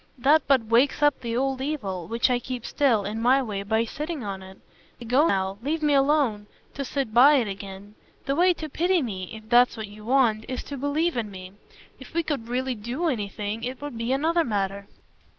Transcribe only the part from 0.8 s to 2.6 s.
up the old evil, which I